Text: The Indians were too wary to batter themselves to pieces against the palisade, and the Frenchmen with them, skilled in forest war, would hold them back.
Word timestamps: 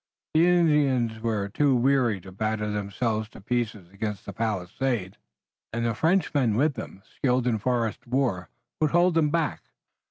The 0.33 0.47
Indians 0.47 1.19
were 1.19 1.47
too 1.49 1.75
wary 1.75 2.19
to 2.21 2.31
batter 2.31 2.71
themselves 2.71 3.29
to 3.29 3.39
pieces 3.39 3.87
against 3.91 4.25
the 4.25 4.33
palisade, 4.33 5.15
and 5.71 5.85
the 5.85 5.93
Frenchmen 5.93 6.55
with 6.55 6.73
them, 6.73 7.03
skilled 7.05 7.45
in 7.45 7.59
forest 7.59 8.07
war, 8.07 8.49
would 8.79 8.89
hold 8.89 9.13
them 9.13 9.29
back. 9.29 9.61